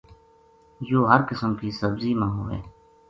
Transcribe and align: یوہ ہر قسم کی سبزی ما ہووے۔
یوہ 0.89 1.09
ہر 1.11 1.21
قسم 1.29 1.51
کی 1.59 1.69
سبزی 1.81 2.11
ما 2.19 2.27
ہووے۔ 2.33 2.59